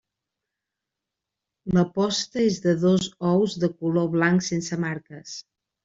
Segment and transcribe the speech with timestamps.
[1.77, 5.41] La posta és de dos ous de color blanc sense marques.